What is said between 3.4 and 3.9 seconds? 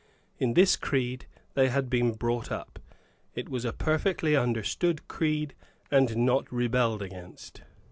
was a